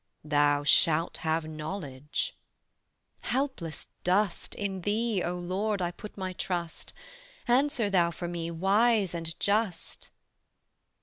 [0.23, 2.35] "Thou shalt have Knowledge."
[3.19, 6.91] "Helpless dust, In Thee, O Lord, I put my trust:
[7.47, 10.09] Answer Thou for me, Wise and Just."